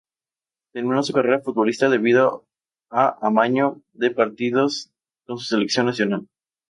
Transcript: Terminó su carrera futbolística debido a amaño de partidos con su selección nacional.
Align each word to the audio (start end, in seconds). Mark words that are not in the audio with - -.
Terminó 0.73 1.03
su 1.03 1.13
carrera 1.13 1.41
futbolística 1.41 1.87
debido 1.87 2.47
a 2.89 3.19
amaño 3.21 3.83
de 3.93 4.09
partidos 4.09 4.89
con 5.27 5.37
su 5.37 5.45
selección 5.45 5.85
nacional. 5.85 6.27